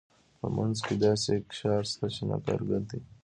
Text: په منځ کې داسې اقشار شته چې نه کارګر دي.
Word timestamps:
په 0.39 0.47
منځ 0.55 0.77
کې 0.85 0.95
داسې 1.05 1.29
اقشار 1.39 1.81
شته 1.91 2.07
چې 2.15 2.21
نه 2.29 2.37
کارګر 2.45 2.81
دي. 2.89 2.99